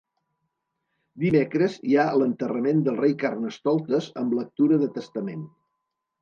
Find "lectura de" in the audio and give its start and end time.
4.41-4.91